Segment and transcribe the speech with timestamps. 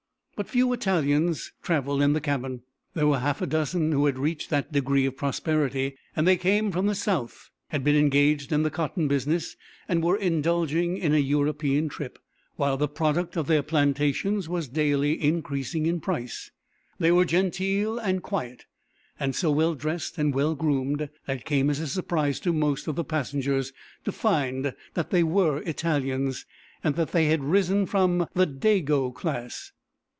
[0.37, 2.63] But few Italians travel in the cabin;
[2.95, 6.71] there were half a dozen who had reached that degree of prosperity, and they came
[6.71, 9.55] from the South, had been engaged in the cotton business
[9.87, 12.17] and were indulging in an European trip,
[12.55, 16.49] while the product of their plantations was daily increasing in price.
[16.97, 18.65] They were genteel, and quiet,
[19.19, 22.87] and so well dressed and well groomed, that it came as a surprise to most
[22.87, 23.73] of the passengers
[24.05, 26.47] to find that they were Italians,
[26.83, 29.71] and that they had risen from the "Dago" class.